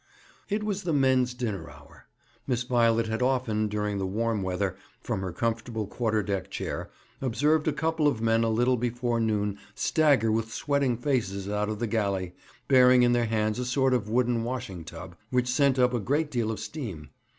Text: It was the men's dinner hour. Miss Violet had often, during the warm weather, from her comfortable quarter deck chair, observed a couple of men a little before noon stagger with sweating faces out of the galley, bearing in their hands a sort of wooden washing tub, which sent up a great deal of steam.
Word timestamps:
It 0.49 0.63
was 0.63 0.81
the 0.81 0.93
men's 0.93 1.35
dinner 1.35 1.69
hour. 1.69 2.07
Miss 2.47 2.63
Violet 2.63 3.05
had 3.05 3.21
often, 3.21 3.67
during 3.67 3.99
the 3.99 4.07
warm 4.07 4.41
weather, 4.41 4.75
from 5.03 5.21
her 5.21 5.31
comfortable 5.31 5.85
quarter 5.85 6.23
deck 6.23 6.49
chair, 6.49 6.89
observed 7.21 7.67
a 7.67 7.71
couple 7.71 8.07
of 8.07 8.19
men 8.19 8.43
a 8.43 8.49
little 8.49 8.77
before 8.77 9.19
noon 9.19 9.59
stagger 9.75 10.31
with 10.31 10.51
sweating 10.51 10.97
faces 10.97 11.47
out 11.47 11.69
of 11.69 11.77
the 11.77 11.85
galley, 11.85 12.33
bearing 12.67 13.03
in 13.03 13.11
their 13.11 13.27
hands 13.27 13.59
a 13.59 13.63
sort 13.65 13.93
of 13.93 14.09
wooden 14.09 14.43
washing 14.43 14.83
tub, 14.83 15.15
which 15.29 15.47
sent 15.47 15.77
up 15.77 15.93
a 15.93 15.99
great 15.99 16.31
deal 16.31 16.49
of 16.49 16.59
steam. 16.59 17.11